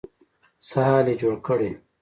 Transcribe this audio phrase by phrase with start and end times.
[0.67, 1.69] څه حال يې جوړ کړی.